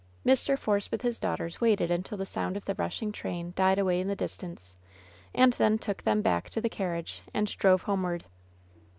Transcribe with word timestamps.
Mr. 0.25 0.57
Force 0.57 0.89
with 0.89 1.03
his 1.03 1.19
daughters 1.19 1.61
waited 1.61 1.91
until 1.91 2.17
the 2.17 2.25
sound 2.25 2.57
of 2.57 2.65
the 2.65 2.73
rushing 2.73 3.11
train 3.11 3.53
died 3.55 3.77
away 3.77 3.99
in 4.01 4.07
the 4.07 4.15
distance, 4.15 4.75
and 5.31 5.53
then 5.53 5.77
took 5.77 6.01
them 6.01 6.23
back 6.23 6.49
to 6.49 6.59
the 6.59 6.69
carriage 6.69 7.21
and 7.35 7.45
drove 7.59 7.83
homeward. 7.83 8.25